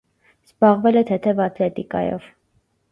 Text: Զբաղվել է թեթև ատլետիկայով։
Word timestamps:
Զբաղվել 0.47 0.97
է 1.03 1.03
թեթև 1.11 1.45
ատլետիկայով։ 1.47 2.29